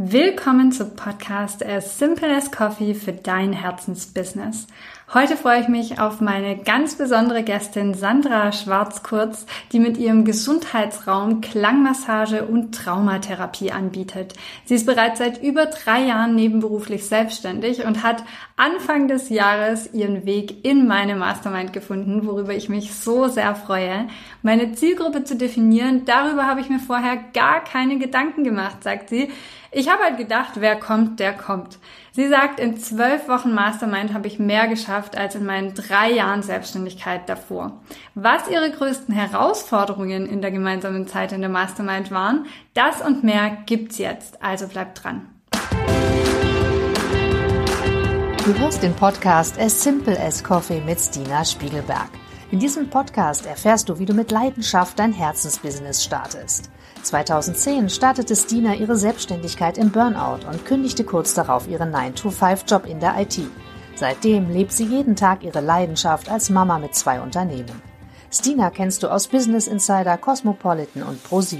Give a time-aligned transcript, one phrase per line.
[0.00, 4.68] Willkommen zum Podcast As Simple as Coffee für dein Herzensbusiness.
[5.12, 11.40] Heute freue ich mich auf meine ganz besondere Gästin Sandra Schwarzkurz, die mit ihrem Gesundheitsraum
[11.40, 14.34] Klangmassage und Traumatherapie anbietet.
[14.66, 18.22] Sie ist bereits seit über drei Jahren nebenberuflich selbstständig und hat
[18.56, 24.06] Anfang des Jahres ihren Weg in meine Mastermind gefunden, worüber ich mich so sehr freue.
[24.42, 29.30] Meine Zielgruppe zu definieren, darüber habe ich mir vorher gar keine Gedanken gemacht, sagt sie.
[29.70, 31.78] Ich habe halt gedacht, wer kommt, der kommt.
[32.12, 36.42] Sie sagt, in zwölf Wochen Mastermind habe ich mehr geschafft als in meinen drei Jahren
[36.42, 37.80] Selbstständigkeit davor.
[38.14, 43.58] Was ihre größten Herausforderungen in der gemeinsamen Zeit in der Mastermind waren, das und mehr
[43.66, 44.42] gibt's jetzt.
[44.42, 45.28] Also bleibt dran.
[48.44, 52.08] Du hörst den Podcast As Simple as Coffee mit Stina Spiegelberg.
[52.50, 56.70] In diesem Podcast erfährst du, wie du mit Leidenschaft dein Herzensbusiness startest.
[57.02, 63.20] 2010 startete Stina ihre Selbstständigkeit im Burnout und kündigte kurz darauf ihren 9-to-5-Job in der
[63.20, 63.38] IT.
[63.96, 67.82] Seitdem lebt sie jeden Tag ihre Leidenschaft als Mama mit zwei Unternehmen.
[68.32, 71.58] Stina kennst du aus Business Insider, Cosmopolitan und Pro7.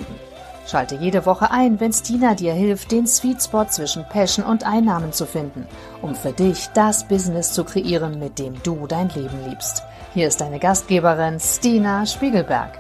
[0.67, 5.13] Schalte jede Woche ein, wenn Stina dir hilft, den Sweet Spot zwischen Passion und Einnahmen
[5.13, 5.67] zu finden,
[6.01, 9.83] um für dich das Business zu kreieren, mit dem du dein Leben liebst.
[10.19, 12.73] Hier ist deine Gastgeberin Stina Spiegelberg.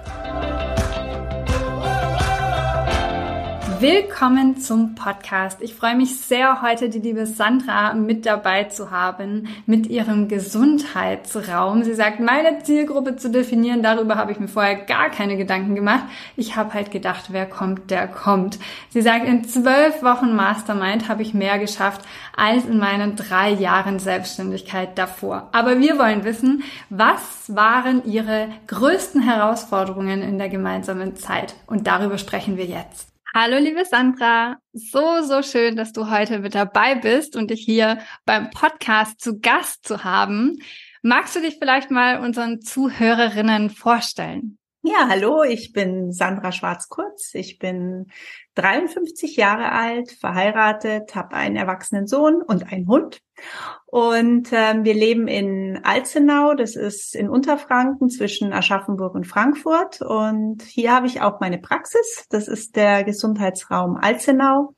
[3.80, 5.62] Willkommen zum Podcast.
[5.62, 11.84] Ich freue mich sehr, heute die liebe Sandra mit dabei zu haben mit ihrem Gesundheitsraum.
[11.84, 16.02] Sie sagt, meine Zielgruppe zu definieren, darüber habe ich mir vorher gar keine Gedanken gemacht.
[16.36, 18.58] Ich habe halt gedacht, wer kommt, der kommt.
[18.88, 22.00] Sie sagt, in zwölf Wochen Mastermind habe ich mehr geschafft
[22.36, 25.50] als in meinen drei Jahren Selbstständigkeit davor.
[25.52, 31.54] Aber wir wollen wissen, was waren ihre größten Herausforderungen in der gemeinsamen Zeit?
[31.68, 33.17] Und darüber sprechen wir jetzt.
[33.41, 34.56] Hallo, liebe Sandra.
[34.72, 39.39] So, so schön, dass du heute mit dabei bist und dich hier beim Podcast zu
[39.39, 40.58] Gast zu haben.
[41.03, 44.59] Magst du dich vielleicht mal unseren Zuhörerinnen vorstellen?
[44.83, 47.34] Ja, hallo, ich bin Sandra Schwarz-Kurz.
[47.34, 48.06] Ich bin
[48.55, 53.21] 53 Jahre alt, verheiratet, habe einen erwachsenen Sohn und einen Hund.
[53.87, 60.00] Und ähm, wir leben in Alzenau, das ist in Unterfranken zwischen Aschaffenburg und Frankfurt.
[60.00, 62.27] Und hier habe ich auch meine Praxis.
[62.31, 64.75] Das ist der Gesundheitsraum Alzenau.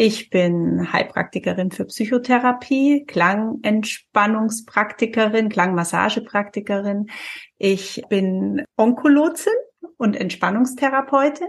[0.00, 7.10] Ich bin Heilpraktikerin für Psychotherapie, Klangentspannungspraktikerin, Klangmassagepraktikerin.
[7.56, 9.54] Ich bin Onkologin
[9.98, 11.48] und Entspannungstherapeutin.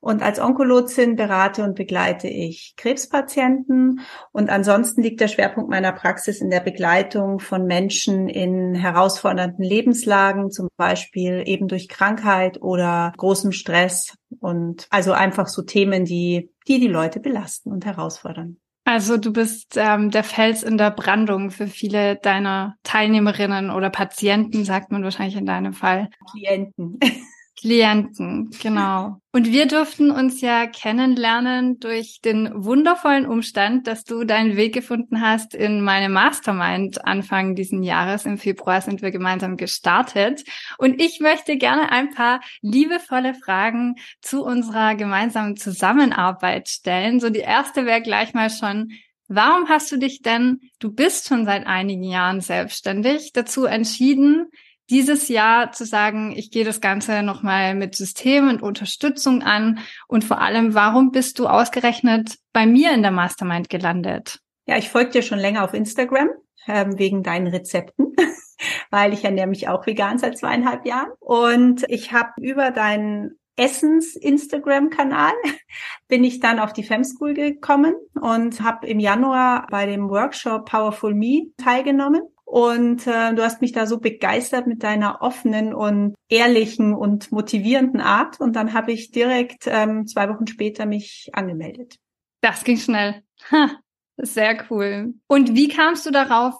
[0.00, 4.00] Und als Onkologin berate und begleite ich Krebspatienten.
[4.30, 10.50] Und ansonsten liegt der Schwerpunkt meiner Praxis in der Begleitung von Menschen in herausfordernden Lebenslagen,
[10.50, 14.14] zum Beispiel eben durch Krankheit oder großem Stress.
[14.38, 18.58] Und also einfach so Themen, die die, die Leute belasten und herausfordern.
[18.84, 24.64] Also du bist ähm, der Fels in der Brandung für viele deiner Teilnehmerinnen oder Patienten,
[24.64, 26.08] sagt man wahrscheinlich in deinem Fall.
[26.30, 27.00] Klienten.
[27.58, 29.16] Klienten, genau.
[29.32, 35.22] Und wir durften uns ja kennenlernen durch den wundervollen Umstand, dass du deinen Weg gefunden
[35.22, 38.26] hast in meine Mastermind Anfang diesen Jahres.
[38.26, 40.44] Im Februar sind wir gemeinsam gestartet.
[40.76, 47.20] Und ich möchte gerne ein paar liebevolle Fragen zu unserer gemeinsamen Zusammenarbeit stellen.
[47.20, 48.92] So die erste wäre gleich mal schon,
[49.28, 54.52] Warum hast du dich denn, du bist schon seit einigen Jahren selbstständig, dazu entschieden,
[54.90, 59.80] dieses Jahr zu sagen, ich gehe das Ganze nochmal mit System und Unterstützung an.
[60.06, 64.40] Und vor allem, warum bist du ausgerechnet bei mir in der Mastermind gelandet?
[64.66, 66.28] Ja, ich folge dir schon länger auf Instagram
[66.66, 68.14] ähm, wegen deinen Rezepten,
[68.90, 71.10] weil ich ernähre mich auch vegan seit zweieinhalb Jahren.
[71.20, 75.32] Und ich habe über deinen Essens-Instagram-Kanal
[76.08, 81.14] bin ich dann auf die Femschool gekommen und habe im Januar bei dem Workshop Powerful
[81.14, 86.94] Me teilgenommen und äh, du hast mich da so begeistert mit deiner offenen und ehrlichen
[86.94, 88.40] und motivierenden Art.
[88.40, 91.96] Und dann habe ich direkt ähm, zwei Wochen später mich angemeldet.
[92.42, 93.22] Das ging schnell.
[93.50, 93.72] Ha,
[94.16, 95.14] sehr cool.
[95.26, 96.54] Und wie kamst du darauf?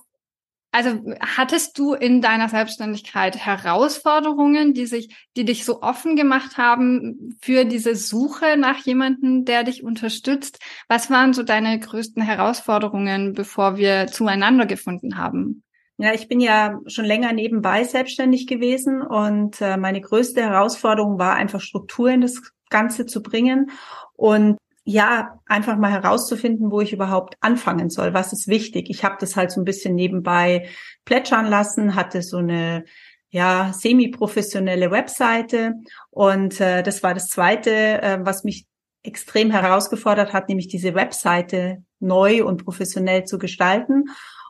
[0.73, 7.39] Also hattest du in deiner Selbstständigkeit Herausforderungen, die sich, die dich so offen gemacht haben
[7.41, 10.59] für diese Suche nach jemandem, der dich unterstützt?
[10.89, 15.63] Was waren so deine größten Herausforderungen, bevor wir zueinander gefunden haben?
[15.99, 21.35] Ja, ich bin ja schon länger nebenbei selbstständig gewesen und äh, meine größte Herausforderung war
[21.35, 23.71] einfach Struktur in das Ganze zu bringen
[24.15, 28.15] und ja, einfach mal herauszufinden, wo ich überhaupt anfangen soll.
[28.15, 28.89] Was ist wichtig?
[28.89, 30.69] Ich habe das halt so ein bisschen nebenbei
[31.05, 32.85] plätschern lassen, hatte so eine
[33.31, 35.73] ja semi-professionelle Webseite
[36.11, 37.71] und äh, das war das Zweite,
[38.03, 38.67] äh, was mich
[39.03, 44.05] extrem herausgefordert hat, nämlich diese Webseite neu und professionell zu gestalten.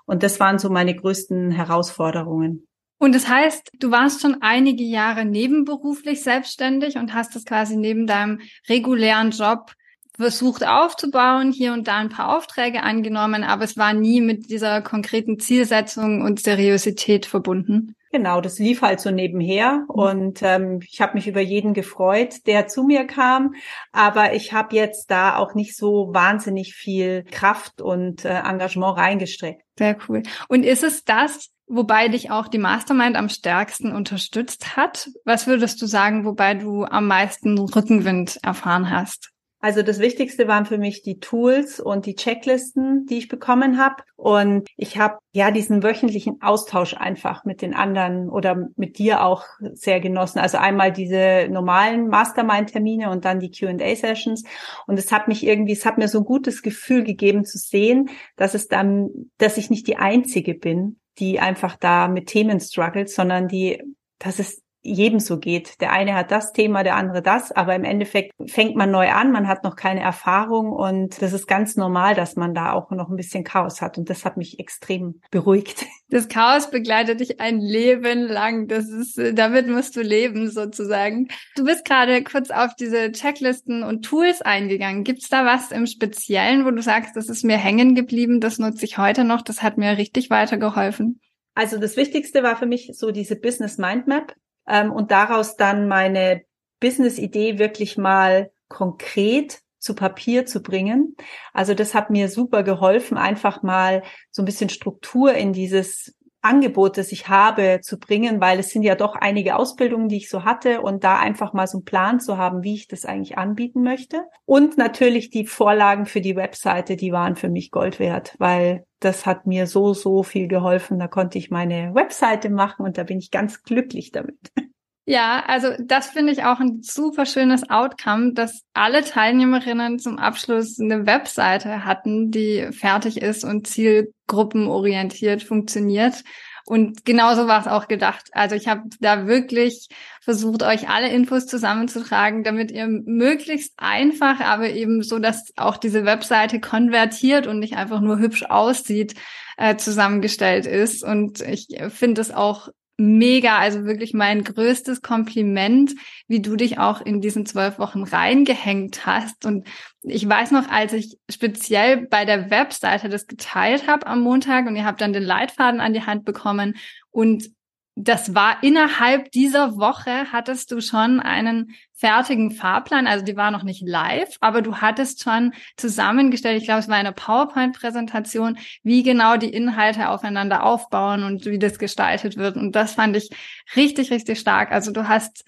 [0.06, 2.66] Und das waren so meine größten Herausforderungen.
[2.98, 8.06] Und das heißt, du warst schon einige Jahre nebenberuflich selbstständig und hast das quasi neben
[8.06, 9.72] deinem regulären Job
[10.16, 14.80] versucht aufzubauen, hier und da ein paar Aufträge angenommen, aber es war nie mit dieser
[14.80, 17.95] konkreten Zielsetzung und Seriosität verbunden.
[18.12, 19.84] Genau, das lief halt so nebenher mhm.
[19.88, 23.54] und ähm, ich habe mich über jeden gefreut, der zu mir kam,
[23.92, 29.62] aber ich habe jetzt da auch nicht so wahnsinnig viel Kraft und äh, Engagement reingestreckt.
[29.78, 30.22] Sehr cool.
[30.48, 35.10] Und ist es das, wobei dich auch die Mastermind am stärksten unterstützt hat?
[35.24, 39.30] Was würdest du sagen, wobei du am meisten Rückenwind erfahren hast?
[39.66, 44.04] Also das Wichtigste waren für mich die Tools und die Checklisten, die ich bekommen habe.
[44.14, 49.42] Und ich habe ja diesen wöchentlichen Austausch einfach mit den anderen oder mit dir auch
[49.72, 50.38] sehr genossen.
[50.38, 54.44] Also einmal diese normalen Mastermind-Termine und dann die QA-Sessions.
[54.86, 58.08] Und es hat mich irgendwie, es hat mir so ein gutes Gefühl gegeben zu sehen,
[58.36, 59.08] dass es dann,
[59.38, 63.82] dass ich nicht die Einzige bin, die einfach da mit Themen struggelt, sondern die,
[64.20, 65.80] dass es jedem so geht.
[65.80, 69.32] Der eine hat das Thema, der andere das, aber im Endeffekt fängt man neu an,
[69.32, 73.08] man hat noch keine Erfahrung und das ist ganz normal, dass man da auch noch
[73.08, 75.86] ein bisschen Chaos hat und das hat mich extrem beruhigt.
[76.08, 78.68] Das Chaos begleitet dich ein Leben lang.
[78.68, 81.26] Das ist, damit musst du leben sozusagen.
[81.56, 85.02] Du bist gerade kurz auf diese Checklisten und Tools eingegangen.
[85.02, 88.84] Gibt's da was im Speziellen, wo du sagst, das ist mir hängen geblieben, das nutze
[88.84, 91.20] ich heute noch, das hat mir richtig weitergeholfen?
[91.56, 94.34] Also das Wichtigste war für mich so diese Business Mind Map
[94.66, 96.42] ähm, und daraus dann meine
[96.80, 101.16] Business-Idee wirklich mal konkret zu Papier zu bringen.
[101.52, 106.15] Also das hat mir super geholfen, einfach mal so ein bisschen Struktur in dieses
[106.46, 110.30] Angebot, das ich habe, zu bringen, weil es sind ja doch einige Ausbildungen, die ich
[110.30, 113.36] so hatte und da einfach mal so einen Plan zu haben, wie ich das eigentlich
[113.36, 114.22] anbieten möchte.
[114.44, 119.26] Und natürlich die Vorlagen für die Webseite, die waren für mich Gold wert, weil das
[119.26, 120.98] hat mir so, so viel geholfen.
[120.98, 124.38] Da konnte ich meine Webseite machen und da bin ich ganz glücklich damit.
[125.08, 130.80] Ja, also das finde ich auch ein super schönes Outcome, dass alle Teilnehmerinnen zum Abschluss
[130.80, 136.24] eine Webseite hatten, die fertig ist und zielgruppenorientiert funktioniert.
[136.64, 138.30] Und genauso war es auch gedacht.
[138.32, 139.88] Also ich habe da wirklich
[140.20, 146.04] versucht, euch alle Infos zusammenzutragen, damit ihr möglichst einfach, aber eben so, dass auch diese
[146.04, 149.14] Webseite konvertiert und nicht einfach nur hübsch aussieht,
[149.56, 151.04] äh, zusammengestellt ist.
[151.04, 155.94] Und ich finde es auch mega, also wirklich mein größtes Kompliment,
[156.28, 159.44] wie du dich auch in diesen zwölf Wochen reingehängt hast.
[159.44, 159.66] Und
[160.02, 164.76] ich weiß noch, als ich speziell bei der Webseite das geteilt habe am Montag und
[164.76, 166.76] ihr habt dann den Leitfaden an die Hand bekommen
[167.10, 167.50] und
[167.98, 173.62] das war innerhalb dieser Woche hattest du schon einen fertigen Fahrplan, also die war noch
[173.62, 179.38] nicht live, aber du hattest schon zusammengestellt, ich glaube, es war eine PowerPoint-Präsentation, wie genau
[179.38, 182.56] die Inhalte aufeinander aufbauen und wie das gestaltet wird.
[182.56, 183.30] Und das fand ich
[183.76, 184.72] richtig, richtig stark.
[184.72, 185.44] Also du hast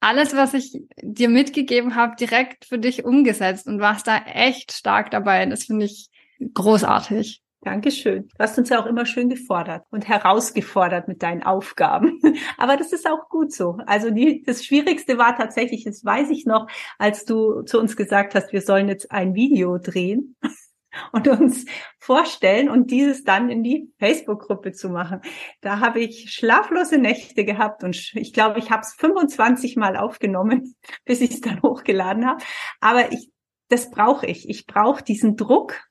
[0.00, 5.10] alles, was ich dir mitgegeben habe, direkt für dich umgesetzt und warst da echt stark
[5.10, 5.46] dabei.
[5.46, 6.10] Das finde ich
[6.54, 7.42] großartig.
[7.62, 8.28] Dankeschön.
[8.28, 12.20] Du hast uns ja auch immer schön gefordert und herausgefordert mit deinen Aufgaben.
[12.56, 13.78] Aber das ist auch gut so.
[13.84, 16.68] Also die, das Schwierigste war tatsächlich, das weiß ich noch,
[16.98, 20.36] als du zu uns gesagt hast, wir sollen jetzt ein Video drehen
[21.12, 21.64] und uns
[21.98, 25.20] vorstellen und dieses dann in die Facebook-Gruppe zu machen.
[25.60, 30.76] Da habe ich schlaflose Nächte gehabt und ich glaube, ich habe es 25 Mal aufgenommen,
[31.04, 32.42] bis ich es dann hochgeladen habe.
[32.80, 33.32] Aber ich,
[33.68, 34.48] das brauche ich.
[34.48, 35.87] Ich brauche diesen Druck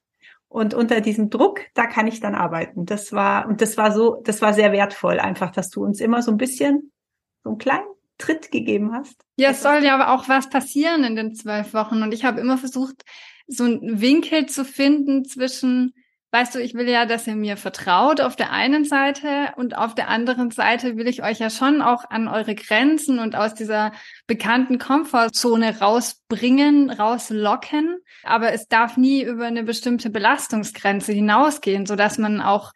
[0.49, 2.85] und unter diesem Druck, da kann ich dann arbeiten.
[2.85, 6.21] Das war, und das war so, das war sehr wertvoll, einfach, dass du uns immer
[6.21, 6.91] so ein bisschen,
[7.43, 7.87] so einen kleinen
[8.17, 9.23] Tritt gegeben hast.
[9.35, 12.01] Ja, es soll ja aber auch was passieren in den zwölf Wochen.
[12.01, 13.03] Und ich habe immer versucht,
[13.47, 15.93] so einen Winkel zu finden zwischen,
[16.31, 19.95] weißt du, ich will ja, dass ihr mir vertraut auf der einen Seite und auf
[19.95, 23.93] der anderen Seite will ich euch ja schon auch an eure Grenzen und aus dieser
[24.27, 27.97] bekannten Komfortzone rausbringen, rauslocken.
[28.23, 32.73] Aber es darf nie über eine bestimmte Belastungsgrenze hinausgehen, so dass man auch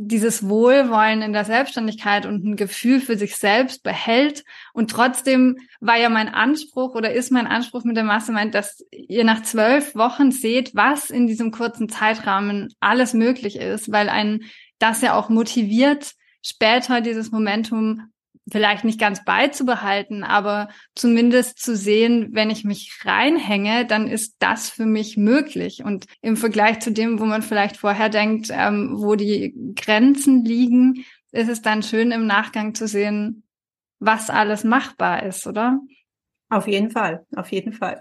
[0.00, 4.44] dieses Wohlwollen in der Selbstständigkeit und ein Gefühl für sich selbst behält.
[4.72, 9.24] Und trotzdem war ja mein Anspruch oder ist mein Anspruch mit der Mastermind, dass ihr
[9.24, 14.42] nach zwölf Wochen seht, was in diesem kurzen Zeitrahmen alles möglich ist, weil ein
[14.78, 16.12] das ja auch motiviert,
[16.42, 18.12] später dieses Momentum
[18.50, 24.70] vielleicht nicht ganz beizubehalten, aber zumindest zu sehen, wenn ich mich reinhänge, dann ist das
[24.70, 25.82] für mich möglich.
[25.84, 31.04] Und im Vergleich zu dem, wo man vielleicht vorher denkt, ähm, wo die Grenzen liegen,
[31.32, 33.44] ist es dann schön im Nachgang zu sehen,
[33.98, 35.80] was alles machbar ist, oder?
[36.48, 38.00] Auf jeden Fall, auf jeden Fall.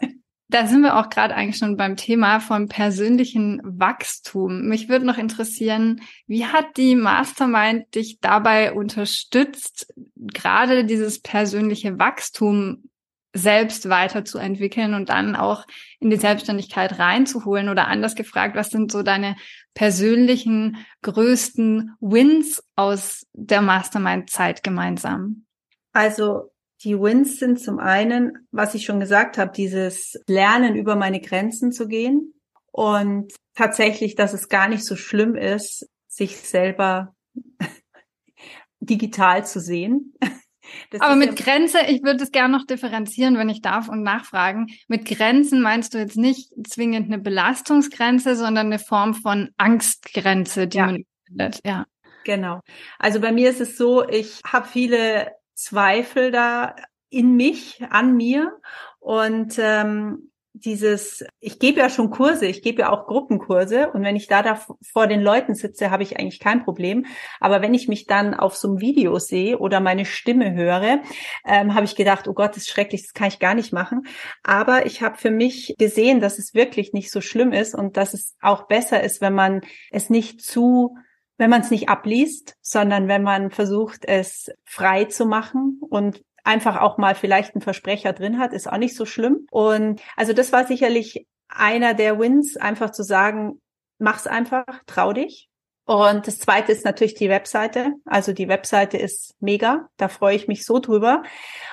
[0.49, 4.61] Da sind wir auch gerade eigentlich schon beim Thema vom persönlichen Wachstum.
[4.67, 12.89] Mich würde noch interessieren, wie hat die Mastermind dich dabei unterstützt, gerade dieses persönliche Wachstum
[13.33, 15.65] selbst weiterzuentwickeln und dann auch
[15.99, 19.35] in die Selbstständigkeit reinzuholen oder anders gefragt, was sind so deine
[19.73, 25.45] persönlichen größten Wins aus der Mastermind-Zeit gemeinsam?
[25.91, 26.51] Also
[26.83, 31.71] die Wins sind zum einen, was ich schon gesagt habe, dieses Lernen über meine Grenzen
[31.71, 32.33] zu gehen
[32.71, 37.15] und tatsächlich, dass es gar nicht so schlimm ist, sich selber
[38.79, 40.13] digital zu sehen.
[40.89, 44.03] Das Aber mit ja Grenze, ich würde es gerne noch differenzieren, wenn ich darf und
[44.03, 44.67] nachfragen.
[44.89, 50.77] Mit Grenzen meinst du jetzt nicht zwingend eine Belastungsgrenze, sondern eine Form von Angstgrenze, die
[50.77, 50.85] ja.
[50.87, 51.61] man findet.
[51.65, 51.85] Ja.
[52.25, 52.59] Genau.
[52.99, 56.75] Also bei mir ist es so, ich habe viele Zweifel da
[57.09, 58.59] in mich, an mir.
[58.99, 64.15] Und ähm, dieses, ich gebe ja schon Kurse, ich gebe ja auch Gruppenkurse und wenn
[64.15, 64.59] ich da, da
[64.91, 67.05] vor den Leuten sitze, habe ich eigentlich kein Problem.
[67.39, 71.01] Aber wenn ich mich dann auf so einem Video sehe oder meine Stimme höre,
[71.45, 74.07] ähm, habe ich gedacht, oh Gott, das ist schrecklich, das kann ich gar nicht machen.
[74.43, 78.13] Aber ich habe für mich gesehen, dass es wirklich nicht so schlimm ist und dass
[78.13, 79.61] es auch besser ist, wenn man
[79.91, 80.95] es nicht zu
[81.37, 86.81] wenn man es nicht abliest, sondern wenn man versucht, es frei zu machen und einfach
[86.81, 89.47] auch mal vielleicht einen Versprecher drin hat, ist auch nicht so schlimm.
[89.51, 93.61] Und also das war sicherlich einer der Wins, einfach zu sagen,
[93.99, 95.49] mach's einfach, trau dich.
[95.85, 97.93] Und das zweite ist natürlich die Webseite.
[98.05, 99.87] Also die Webseite ist mega.
[99.95, 101.23] Da freue ich mich so drüber.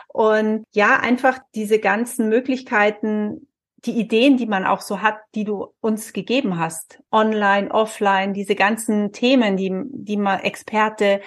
[0.09, 3.49] Und ja, einfach diese ganzen Möglichkeiten,
[3.87, 8.55] die Ideen, die man auch so hat, die du uns gegeben hast, online, offline, diese
[8.55, 11.21] ganzen Themen, die, die man Experte,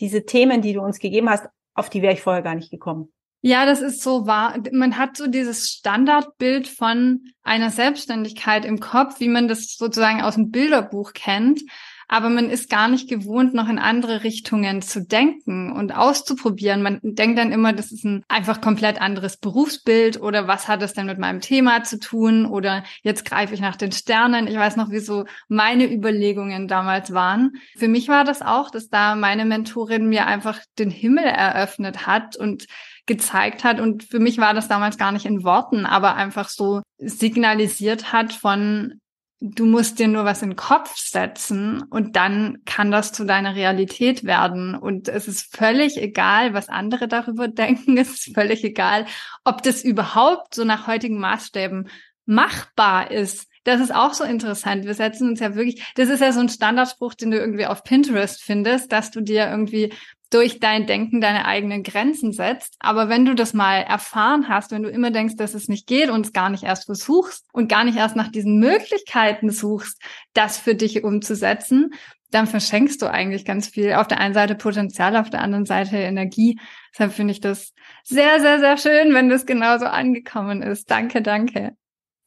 [0.00, 3.12] diese Themen, die du uns gegeben hast, auf die wäre ich vorher gar nicht gekommen.
[3.42, 4.56] Ja, das ist so wahr.
[4.72, 10.36] Man hat so dieses Standardbild von einer Selbstständigkeit im Kopf, wie man das sozusagen aus
[10.36, 11.60] dem Bilderbuch kennt
[12.08, 16.82] aber man ist gar nicht gewohnt, noch in andere Richtungen zu denken und auszuprobieren.
[16.82, 20.92] Man denkt dann immer, das ist ein einfach komplett anderes Berufsbild oder was hat es
[20.92, 24.46] denn mit meinem Thema zu tun oder jetzt greife ich nach den Sternen.
[24.46, 27.52] Ich weiß noch, wie so meine Überlegungen damals waren.
[27.76, 32.36] Für mich war das auch, dass da meine Mentorin mir einfach den Himmel eröffnet hat
[32.36, 32.66] und
[33.06, 33.80] gezeigt hat.
[33.80, 38.32] Und für mich war das damals gar nicht in Worten, aber einfach so signalisiert hat
[38.32, 39.00] von,
[39.40, 43.54] du musst dir nur was in den Kopf setzen und dann kann das zu deiner
[43.54, 44.74] Realität werden.
[44.74, 47.96] Und es ist völlig egal, was andere darüber denken.
[47.98, 49.06] Es ist völlig egal,
[49.44, 51.88] ob das überhaupt so nach heutigen Maßstäben
[52.26, 53.48] machbar ist.
[53.64, 54.84] Das ist auch so interessant.
[54.84, 57.82] Wir setzen uns ja wirklich, das ist ja so ein Standardspruch, den du irgendwie auf
[57.82, 59.92] Pinterest findest, dass du dir irgendwie
[60.30, 62.74] durch dein Denken deine eigenen Grenzen setzt.
[62.80, 66.10] Aber wenn du das mal erfahren hast, wenn du immer denkst, dass es nicht geht
[66.10, 70.00] und es gar nicht erst versuchst und gar nicht erst nach diesen Möglichkeiten suchst,
[70.32, 71.94] das für dich umzusetzen,
[72.30, 73.92] dann verschenkst du eigentlich ganz viel.
[73.92, 76.58] Auf der einen Seite Potenzial, auf der anderen Seite Energie.
[76.92, 80.90] Deshalb finde ich das sehr, sehr, sehr schön, wenn das genauso angekommen ist.
[80.90, 81.76] Danke, danke.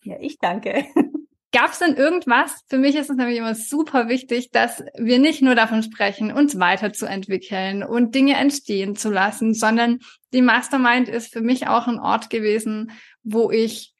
[0.03, 0.85] Ja, ich danke.
[1.53, 2.61] Gab es denn irgendwas?
[2.67, 6.59] Für mich ist es nämlich immer super wichtig, dass wir nicht nur davon sprechen, uns
[6.59, 9.99] weiterzuentwickeln und Dinge entstehen zu lassen, sondern
[10.33, 12.91] die Mastermind ist für mich auch ein Ort gewesen,
[13.23, 13.93] wo ich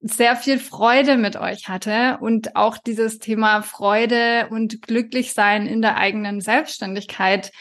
[0.00, 5.96] sehr viel Freude mit euch hatte und auch dieses Thema Freude und Glücklichsein in der
[5.96, 7.52] eigenen Selbstständigkeit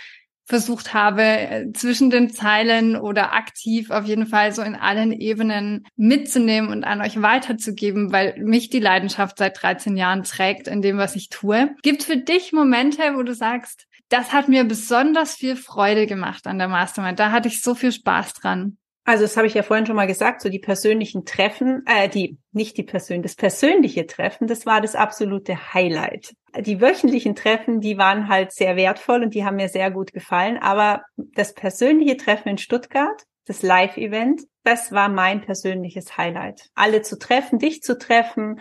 [0.46, 5.86] versucht habe, äh, zwischen den Zeilen oder aktiv auf jeden Fall so in allen Ebenen
[5.96, 10.98] mitzunehmen und an euch weiterzugeben, weil mich die Leidenschaft seit 13 Jahren trägt in dem,
[10.98, 11.76] was ich tue.
[11.84, 16.58] Gibt für dich Momente, wo du sagst, das hat mir besonders viel Freude gemacht an
[16.58, 17.18] der Mastermind.
[17.18, 18.78] Da hatte ich so viel Spaß dran.
[19.04, 22.38] Also das habe ich ja vorhin schon mal gesagt, so die persönlichen Treffen, äh, die
[22.52, 26.36] nicht die persönlichen, das persönliche Treffen, das war das absolute Highlight.
[26.60, 30.58] Die wöchentlichen Treffen, die waren halt sehr wertvoll und die haben mir sehr gut gefallen,
[30.58, 36.70] aber das persönliche Treffen in Stuttgart, das Live-Event, das war mein persönliches Highlight.
[36.76, 38.60] Alle zu treffen, dich zu treffen,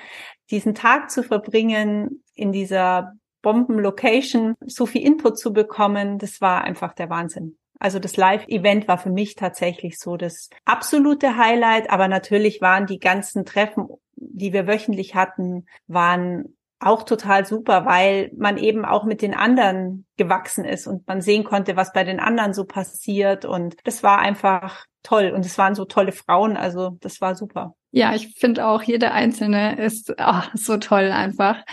[0.50, 6.94] diesen Tag zu verbringen in dieser Bomben-Location, so viel Input zu bekommen, das war einfach
[6.94, 7.58] der Wahnsinn.
[7.80, 13.00] Also das Live-Event war für mich tatsächlich so das absolute Highlight, aber natürlich waren die
[13.00, 19.22] ganzen Treffen, die wir wöchentlich hatten, waren auch total super, weil man eben auch mit
[19.22, 23.44] den anderen gewachsen ist und man sehen konnte, was bei den anderen so passiert.
[23.44, 25.32] Und das war einfach toll.
[25.34, 26.56] Und es waren so tolle Frauen.
[26.56, 27.74] Also das war super.
[27.92, 31.64] Ja, ich finde auch, jede einzelne ist oh, so toll einfach.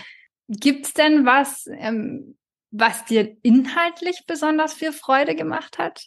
[0.48, 2.37] Gibt's denn was, ähm,
[2.70, 6.06] was dir inhaltlich besonders viel Freude gemacht hat?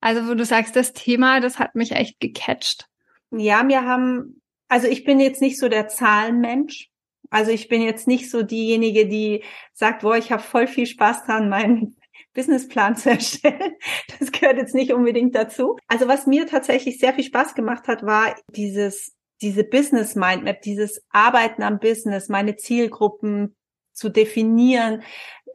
[0.00, 2.86] Also wo du sagst, das Thema, das hat mich echt gecatcht.
[3.30, 6.90] Ja, mir haben also ich bin jetzt nicht so der Zahlenmensch.
[7.30, 11.24] Also ich bin jetzt nicht so diejenige, die sagt, boah, ich habe voll viel Spaß
[11.24, 11.96] dran, meinen
[12.34, 13.74] Businessplan zu erstellen.
[14.18, 15.76] Das gehört jetzt nicht unbedingt dazu.
[15.88, 21.04] Also was mir tatsächlich sehr viel Spaß gemacht hat, war dieses diese Business Mindmap, dieses
[21.10, 23.54] Arbeiten am Business, meine Zielgruppen
[23.92, 25.02] zu definieren,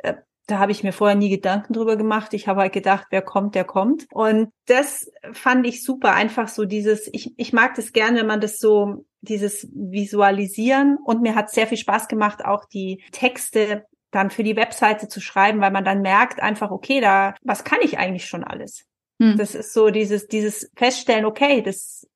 [0.03, 0.13] äh,
[0.47, 2.33] da habe ich mir vorher nie Gedanken drüber gemacht.
[2.33, 4.07] Ich habe halt gedacht, wer kommt, der kommt.
[4.11, 6.13] Und das fand ich super.
[6.13, 10.97] Einfach so dieses, ich, ich mag das gerne, wenn man das so, dieses Visualisieren.
[11.03, 15.21] Und mir hat sehr viel Spaß gemacht, auch die Texte dann für die Webseite zu
[15.21, 18.85] schreiben, weil man dann merkt einfach, okay, da, was kann ich eigentlich schon alles?
[19.21, 19.37] Hm.
[19.37, 22.07] Das ist so dieses, dieses Feststellen, okay, das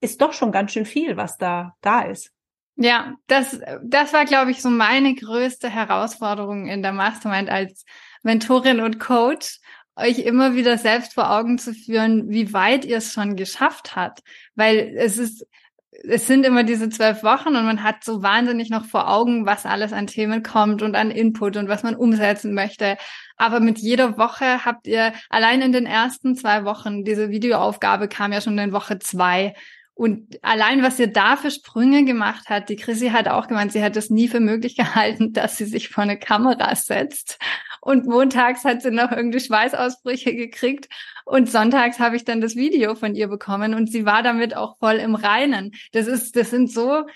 [0.00, 2.32] ist doch schon ganz schön viel, was da, da ist.
[2.76, 7.84] Ja, das, das war, glaube ich, so meine größte Herausforderung in der Mastermind als
[8.22, 9.60] Mentorin und Coach,
[9.96, 14.22] euch immer wieder selbst vor Augen zu führen, wie weit ihr es schon geschafft habt.
[14.54, 15.46] Weil es ist,
[15.90, 19.64] es sind immer diese zwölf Wochen und man hat so wahnsinnig noch vor Augen, was
[19.64, 22.98] alles an Themen kommt und an Input und was man umsetzen möchte.
[23.38, 28.32] Aber mit jeder Woche habt ihr allein in den ersten zwei Wochen, diese Videoaufgabe kam
[28.32, 29.54] ja schon in Woche zwei,
[29.96, 33.82] und allein, was ihr da für Sprünge gemacht hat, die Chrissy hat auch gemeint, sie
[33.82, 37.38] hat es nie für möglich gehalten, dass sie sich vor eine Kamera setzt.
[37.80, 40.90] Und montags hat sie noch irgendwie Schweißausbrüche gekriegt.
[41.24, 44.76] Und sonntags habe ich dann das Video von ihr bekommen und sie war damit auch
[44.78, 45.72] voll im Reinen.
[45.92, 47.06] Das ist, das sind so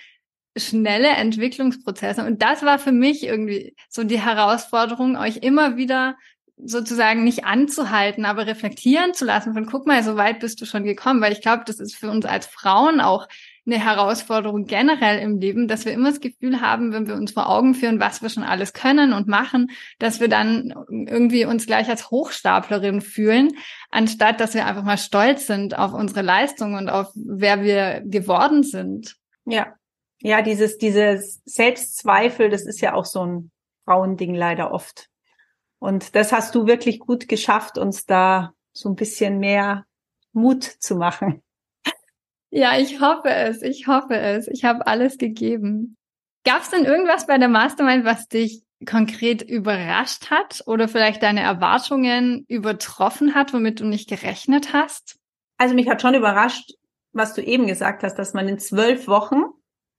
[0.57, 2.25] schnelle Entwicklungsprozesse.
[2.25, 6.17] Und das war für mich irgendwie so die Herausforderung, euch immer wieder
[6.65, 10.85] sozusagen nicht anzuhalten, aber reflektieren zu lassen von, guck mal, so weit bist du schon
[10.85, 13.27] gekommen, weil ich glaube, das ist für uns als Frauen auch
[13.67, 17.49] eine Herausforderung generell im Leben, dass wir immer das Gefühl haben, wenn wir uns vor
[17.49, 21.89] Augen führen, was wir schon alles können und machen, dass wir dann irgendwie uns gleich
[21.89, 23.53] als Hochstaplerin fühlen,
[23.91, 28.63] anstatt dass wir einfach mal stolz sind auf unsere Leistung und auf wer wir geworden
[28.63, 29.17] sind.
[29.45, 29.75] Ja.
[30.23, 33.51] Ja, dieses, dieses Selbstzweifel, das ist ja auch so ein
[33.87, 35.09] Frauending leider oft.
[35.81, 39.87] Und das hast du wirklich gut geschafft, uns da so ein bisschen mehr
[40.33, 41.43] Mut zu machen.
[42.51, 43.63] Ja, ich hoffe es.
[43.63, 44.47] Ich hoffe es.
[44.49, 45.97] Ich habe alles gegeben.
[46.45, 51.43] Gab es denn irgendwas bei der Mastermind, was dich konkret überrascht hat oder vielleicht deine
[51.43, 55.19] Erwartungen übertroffen hat, womit du nicht gerechnet hast?
[55.59, 56.73] Also mich hat schon überrascht,
[57.13, 59.43] was du eben gesagt hast, dass man in zwölf Wochen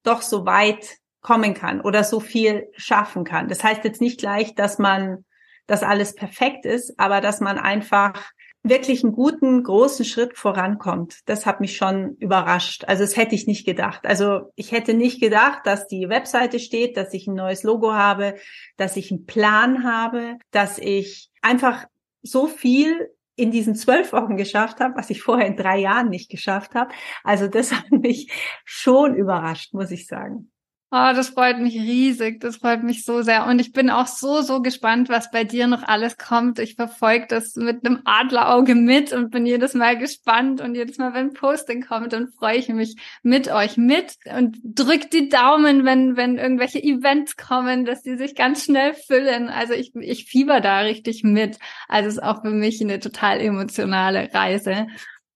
[0.04, 3.48] doch so weit kommen kann oder so viel schaffen kann.
[3.48, 5.24] Das heißt jetzt nicht gleich, dass man
[5.72, 11.20] dass alles perfekt ist, aber dass man einfach wirklich einen guten, großen Schritt vorankommt.
[11.28, 12.84] Das hat mich schon überrascht.
[12.88, 14.06] Also das hätte ich nicht gedacht.
[14.06, 18.36] Also ich hätte nicht gedacht, dass die Webseite steht, dass ich ein neues Logo habe,
[18.76, 21.86] dass ich einen Plan habe, dass ich einfach
[22.22, 26.30] so viel in diesen zwölf Wochen geschafft habe, was ich vorher in drei Jahren nicht
[26.30, 26.94] geschafft habe.
[27.24, 28.30] Also das hat mich
[28.66, 30.51] schon überrascht, muss ich sagen.
[30.94, 32.42] Oh, das freut mich riesig.
[32.42, 33.46] Das freut mich so sehr.
[33.46, 36.60] Und ich bin auch so, so gespannt, was bei dir noch alles kommt.
[36.60, 40.60] Ich verfolge das mit einem Adlerauge mit und bin jedes Mal gespannt.
[40.60, 45.10] Und jedes Mal, wenn Posting kommt, dann freue ich mich mit euch mit und drück
[45.12, 49.48] die Daumen, wenn, wenn irgendwelche Events kommen, dass die sich ganz schnell füllen.
[49.48, 51.58] Also ich, ich fieber da richtig mit.
[51.88, 54.88] Also es ist auch für mich eine total emotionale Reise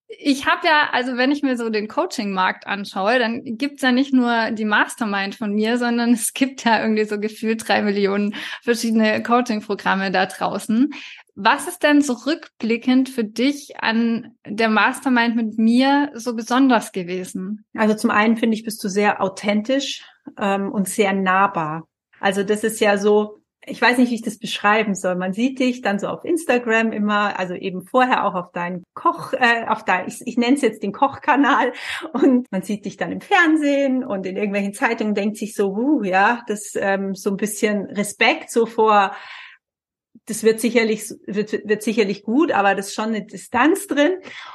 [0.08, 4.14] ich habe ja, also wenn ich mir so den Coaching-Markt anschaue, dann gibt's ja nicht
[4.14, 9.22] nur die Mastermind von mir, sondern es gibt ja irgendwie so gefühlt drei Millionen verschiedene
[9.24, 10.94] Coaching-Programme da draußen.
[11.38, 17.66] Was ist denn so rückblickend für dich an der Mastermind mit mir so besonders gewesen?
[17.76, 20.06] Also zum einen finde ich, bist du sehr authentisch
[20.40, 21.88] ähm, und sehr nahbar.
[22.22, 25.16] Also das ist ja so, ich weiß nicht, wie ich das beschreiben soll.
[25.16, 29.34] Man sieht dich dann so auf Instagram immer, also eben vorher auch auf deinen Koch,
[29.34, 31.74] äh, auf dein, ich, ich nenne es jetzt den Kochkanal
[32.14, 36.04] und man sieht dich dann im Fernsehen und in irgendwelchen Zeitungen denkt sich so, uh,
[36.04, 39.16] ja, das ähm, so ein bisschen Respekt so vor
[40.28, 44.14] das wird sicherlich wird, wird sicherlich gut, aber das ist schon eine Distanz drin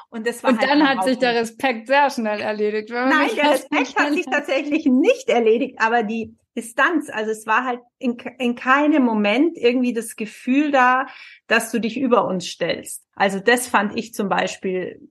[0.09, 2.91] und das war und halt dann hat sich der Respekt sehr schnell erledigt.
[2.91, 7.11] Nein, der Respekt hat sich tatsächlich nicht erledigt, aber die Distanz.
[7.11, 11.07] Also es war halt in, in keinem Moment irgendwie das Gefühl da,
[11.47, 13.07] dass du dich über uns stellst.
[13.15, 15.09] Also das fand ich zum Beispiel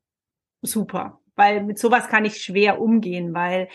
[0.61, 3.69] super, weil mit sowas kann ich schwer umgehen, weil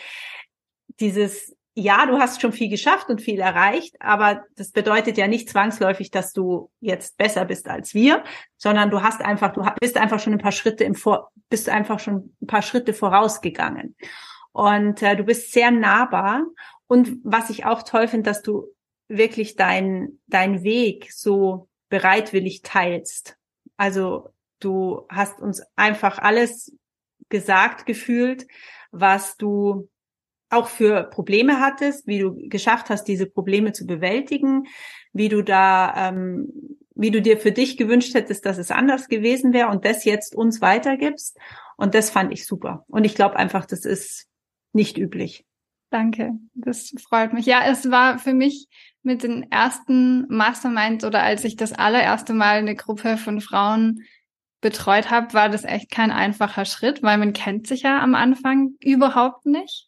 [0.99, 5.49] dieses ja, du hast schon viel geschafft und viel erreicht, aber das bedeutet ja nicht
[5.49, 8.23] zwangsläufig, dass du jetzt besser bist als wir,
[8.55, 11.99] sondern du hast einfach, du bist einfach schon ein paar Schritte im Vor, bist einfach
[11.99, 13.97] schon ein paar Schritte vorausgegangen.
[14.53, 16.45] Und äh, du bist sehr nahbar
[16.87, 18.67] und was ich auch toll finde, dass du
[19.07, 23.37] wirklich deinen dein Weg so bereitwillig teilst.
[23.77, 26.75] Also du hast uns einfach alles
[27.29, 28.47] gesagt gefühlt,
[28.91, 29.89] was du
[30.49, 34.67] auch für Probleme hattest, wie du geschafft hast, diese Probleme zu bewältigen,
[35.11, 36.51] wie du da, ähm,
[36.95, 40.35] wie du dir für dich gewünscht hättest, dass es anders gewesen wäre und das jetzt
[40.35, 41.37] uns weitergibst.
[41.77, 42.85] Und das fand ich super.
[42.87, 44.27] Und ich glaube einfach, das ist
[44.71, 45.45] nicht üblich.
[45.95, 47.45] Danke, das freut mich.
[47.45, 48.67] Ja, es war für mich
[49.01, 54.03] mit den ersten Masterminds oder als ich das allererste Mal eine Gruppe von Frauen
[54.59, 58.71] betreut habe, war das echt kein einfacher Schritt, weil man kennt sich ja am Anfang
[58.81, 59.87] überhaupt nicht.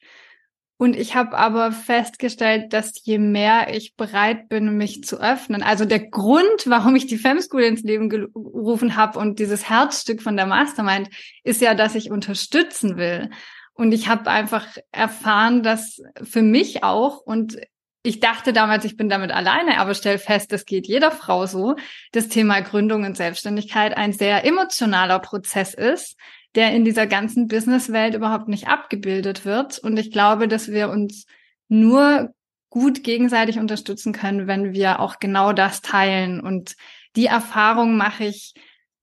[0.77, 5.83] Und ich habe aber festgestellt, dass je mehr ich bereit bin, mich zu öffnen, also
[5.83, 10.37] der Grund, warum ich die Fem School ins Leben gerufen habe und dieses Herzstück von
[10.37, 11.09] der Mastermind,
[11.43, 13.29] ist ja, dass ich unterstützen will.
[13.77, 17.57] Und ich habe einfach erfahren, dass für mich auch und
[18.03, 21.75] ich dachte damals, ich bin damit alleine, aber stell fest, das geht jeder Frau so,
[22.11, 26.17] das Thema Gründung und Selbstständigkeit ein sehr emotionaler Prozess ist,
[26.55, 29.77] der in dieser ganzen Businesswelt überhaupt nicht abgebildet wird.
[29.79, 31.25] Und ich glaube, dass wir uns
[31.67, 32.33] nur
[32.69, 36.39] gut gegenseitig unterstützen können, wenn wir auch genau das teilen.
[36.39, 36.75] Und
[37.15, 38.53] die Erfahrung mache ich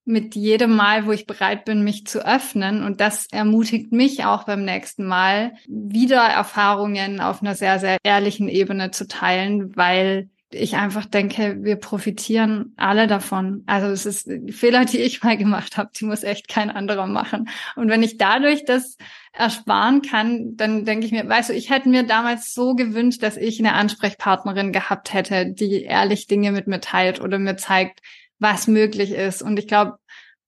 [0.05, 2.83] mit jedem Mal, wo ich bereit bin, mich zu öffnen.
[2.83, 8.49] Und das ermutigt mich auch beim nächsten Mal, wieder Erfahrungen auf einer sehr, sehr ehrlichen
[8.49, 13.65] Ebene zu teilen, weil ich einfach denke, wir profitieren alle davon.
[13.67, 17.49] Also es ist Fehler, die ich mal gemacht habe, die muss echt kein anderer machen.
[17.77, 18.97] Und wenn ich dadurch das
[19.33, 23.37] ersparen kann, dann denke ich mir, weißt du, ich hätte mir damals so gewünscht, dass
[23.37, 28.01] ich eine Ansprechpartnerin gehabt hätte, die ehrlich Dinge mit mir teilt oder mir zeigt,
[28.39, 29.43] was möglich ist.
[29.43, 29.99] Und ich glaube,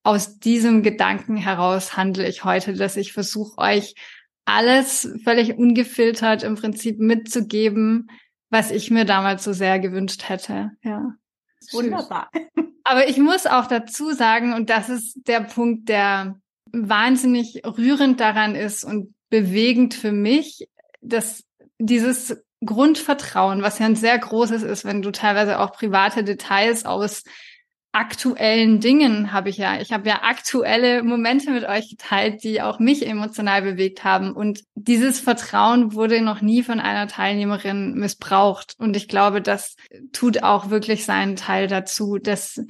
[0.03, 3.95] aus diesem Gedanken heraus handle ich heute, dass ich versuche, euch
[4.45, 8.09] alles völlig ungefiltert im Prinzip mitzugeben,
[8.49, 10.71] was ich mir damals so sehr gewünscht hätte.
[10.83, 11.13] Ja.
[11.73, 12.31] Wunderbar.
[12.85, 16.39] Aber ich muss auch dazu sagen, und das ist der Punkt, der
[16.71, 20.69] wahnsinnig rührend daran ist und bewegend für mich,
[21.01, 21.43] dass
[21.79, 27.23] dieses Grundvertrauen, was ja ein sehr großes ist, wenn du teilweise auch private Details aus
[27.91, 29.79] aktuellen Dingen habe ich ja.
[29.81, 34.33] Ich habe ja aktuelle Momente mit euch geteilt, die auch mich emotional bewegt haben.
[34.33, 38.75] Und dieses Vertrauen wurde noch nie von einer Teilnehmerin missbraucht.
[38.77, 39.75] Und ich glaube, das
[40.11, 42.61] tut auch wirklich seinen Teil dazu, dass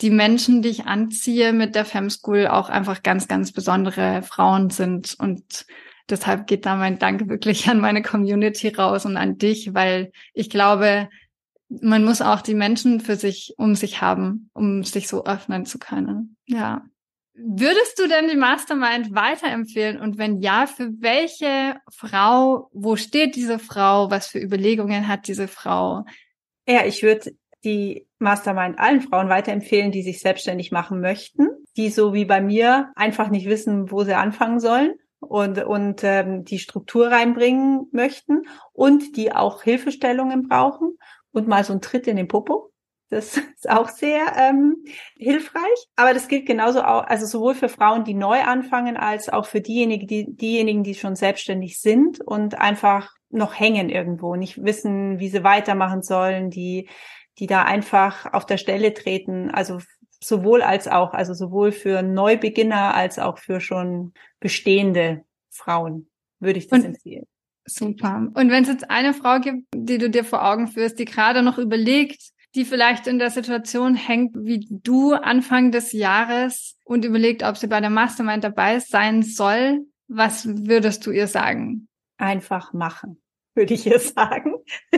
[0.00, 5.14] die Menschen, die ich anziehe mit der Femschool, auch einfach ganz, ganz besondere Frauen sind.
[5.18, 5.64] Und
[6.10, 10.50] deshalb geht da mein Dank wirklich an meine Community raus und an dich, weil ich
[10.50, 11.08] glaube,
[11.80, 15.78] man muss auch die Menschen für sich um sich haben, um sich so öffnen zu
[15.78, 16.36] können.
[16.46, 16.84] Ja.
[17.34, 19.98] Würdest du denn die Mastermind weiterempfehlen?
[19.98, 22.68] Und wenn ja, für welche Frau?
[22.72, 24.10] Wo steht diese Frau?
[24.10, 26.04] Was für Überlegungen hat diese Frau?
[26.68, 32.12] Ja, ich würde die Mastermind allen Frauen weiterempfehlen, die sich selbstständig machen möchten, die so
[32.12, 37.08] wie bei mir einfach nicht wissen, wo sie anfangen sollen und, und ähm, die Struktur
[37.10, 40.98] reinbringen möchten und die auch Hilfestellungen brauchen
[41.32, 42.72] und mal so ein Tritt in den Popo.
[43.08, 44.84] Das ist auch sehr ähm,
[45.18, 45.86] hilfreich.
[45.96, 49.60] Aber das gilt genauso auch, also sowohl für Frauen, die neu anfangen, als auch für
[49.60, 55.28] diejenigen, die, diejenigen, die schon selbstständig sind und einfach noch hängen irgendwo, nicht wissen, wie
[55.28, 56.88] sie weitermachen sollen, die,
[57.38, 59.50] die da einfach auf der Stelle treten.
[59.50, 59.80] Also
[60.20, 66.68] sowohl als auch, also sowohl für Neubeginner als auch für schon bestehende Frauen würde ich
[66.68, 67.26] das und, empfehlen.
[67.64, 68.28] Super.
[68.34, 71.42] Und wenn es jetzt eine Frau gibt, die du dir vor Augen führst, die gerade
[71.42, 77.42] noch überlegt, die vielleicht in der Situation hängt wie du Anfang des Jahres und überlegt,
[77.42, 81.88] ob sie bei der Mastermind dabei sein soll, was würdest du ihr sagen?
[82.18, 83.22] Einfach machen,
[83.54, 84.56] würde ich ihr sagen.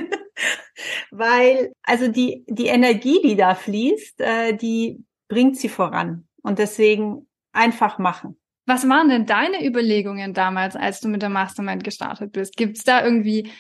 [1.11, 6.27] Weil, also die, die Energie, die da fließt, äh, die bringt sie voran.
[6.43, 8.37] Und deswegen einfach machen.
[8.67, 12.57] Was waren denn deine Überlegungen damals, als du mit der Mastermind gestartet bist?
[12.57, 13.51] Gibt es da irgendwie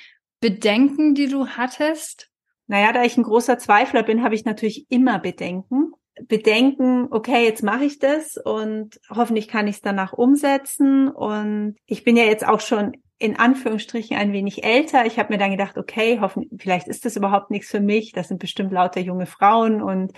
[0.40, 2.30] Bedenken, die du hattest?
[2.66, 5.92] Naja, da ich ein großer Zweifler bin, habe ich natürlich immer Bedenken.
[6.22, 11.08] Bedenken, okay, jetzt mache ich das und hoffentlich kann ich es danach umsetzen.
[11.08, 15.06] Und ich bin ja jetzt auch schon in Anführungsstrichen ein wenig älter.
[15.06, 18.12] Ich habe mir dann gedacht, okay, hoffen, vielleicht ist das überhaupt nichts für mich.
[18.12, 19.82] Das sind bestimmt lauter junge Frauen.
[19.82, 20.12] Und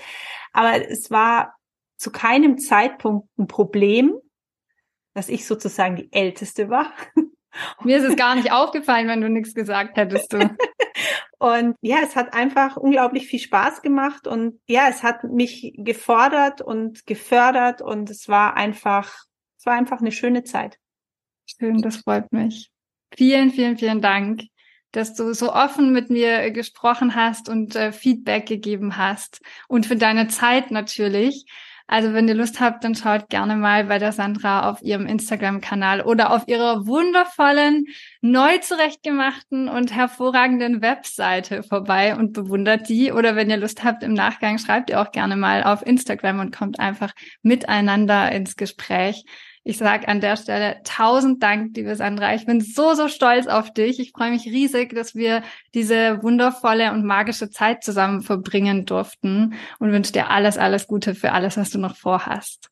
[0.53, 1.55] aber es war
[1.97, 4.15] zu keinem Zeitpunkt ein Problem,
[5.17, 6.93] dass ich sozusagen die Älteste war.
[7.83, 10.31] Mir ist es gar nicht aufgefallen, wenn du nichts gesagt hättest.
[10.31, 10.39] Du.
[11.39, 16.61] und ja, es hat einfach unglaublich viel Spaß gemacht und ja, es hat mich gefordert
[16.61, 19.11] und gefördert und es war einfach,
[19.59, 20.79] es war einfach eine schöne Zeit.
[21.47, 22.71] Schön, das freut mich.
[23.17, 24.43] Vielen, vielen, vielen Dank,
[24.93, 29.97] dass du so offen mit mir gesprochen hast und äh, Feedback gegeben hast und für
[29.97, 31.47] deine Zeit natürlich.
[31.89, 36.01] Also wenn ihr Lust habt, dann schaut gerne mal bei der Sandra auf ihrem Instagram-Kanal
[36.01, 37.87] oder auf ihrer wundervollen,
[38.21, 43.13] neu zurechtgemachten und hervorragenden Webseite vorbei und bewundert die.
[43.13, 46.57] Oder wenn ihr Lust habt, im Nachgang schreibt ihr auch gerne mal auf Instagram und
[46.57, 49.25] kommt einfach miteinander ins Gespräch.
[49.69, 52.37] Ich sage an der Stelle tausend Dank, liebe Sandra.
[52.37, 53.99] Ich bin so, so stolz auf dich.
[53.99, 55.43] Ich freue mich riesig, dass wir
[55.75, 61.33] diese wundervolle und magische Zeit zusammen verbringen durften und wünsche dir alles, alles Gute für
[61.33, 62.71] alles, was du noch vorhast.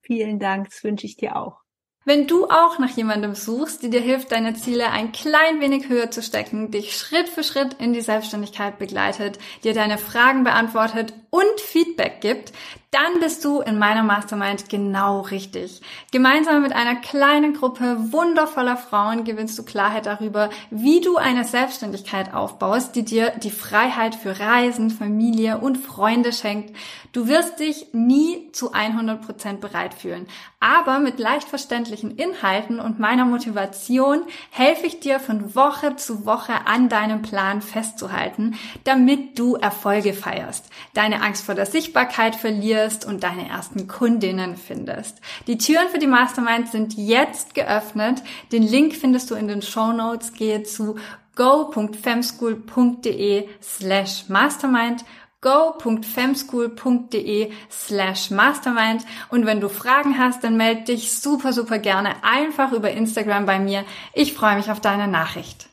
[0.00, 1.58] Vielen Dank, das wünsche ich dir auch.
[2.06, 6.10] Wenn du auch nach jemandem suchst, die dir hilft, deine Ziele ein klein wenig höher
[6.10, 11.60] zu stecken, dich Schritt für Schritt in die Selbstständigkeit begleitet, dir deine Fragen beantwortet und
[11.60, 12.52] Feedback gibt,
[12.92, 15.80] dann bist du in meiner Mastermind genau richtig.
[16.10, 22.34] Gemeinsam mit einer kleinen Gruppe wundervoller Frauen gewinnst du Klarheit darüber, wie du eine Selbstständigkeit
[22.34, 26.76] aufbaust, die dir die Freiheit für Reisen, Familie und Freunde schenkt.
[27.12, 30.26] Du wirst dich nie zu 100 Prozent bereit fühlen.
[30.60, 36.66] Aber mit leicht verständlichen Inhalten und meiner Motivation helfe ich dir von Woche zu Woche
[36.66, 43.04] an deinem Plan festzuhalten, damit du Erfolge feierst, deine Angst vor der Sichtbarkeit verlierst, findest
[43.04, 45.20] und deine ersten Kundinnen findest.
[45.46, 48.22] Die Türen für die Mastermind sind jetzt geöffnet.
[48.50, 50.32] Den Link findest du in den Show Notes.
[50.32, 50.96] Gehe zu
[51.36, 55.04] go.femschool.de slash mastermind
[55.40, 62.70] go.femschool.de slash mastermind und wenn du Fragen hast, dann melde dich super, super gerne einfach
[62.70, 63.84] über Instagram bei mir.
[64.14, 65.71] Ich freue mich auf deine Nachricht.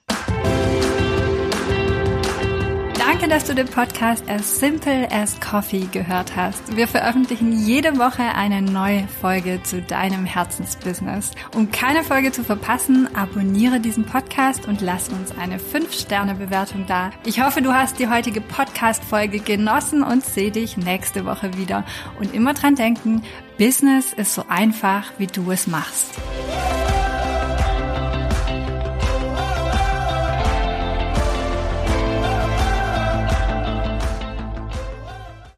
[3.19, 6.77] Danke, dass du den Podcast As Simple as Coffee gehört hast.
[6.77, 11.31] Wir veröffentlichen jede Woche eine neue Folge zu deinem Herzensbusiness.
[11.53, 17.11] Um keine Folge zu verpassen, abonniere diesen Podcast und lass uns eine 5-Sterne-Bewertung da.
[17.25, 21.83] Ich hoffe, du hast die heutige Podcast-Folge genossen und sehe dich nächste Woche wieder.
[22.19, 23.23] Und immer dran denken,
[23.57, 26.13] Business ist so einfach, wie du es machst.